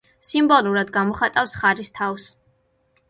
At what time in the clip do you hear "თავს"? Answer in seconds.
2.01-2.27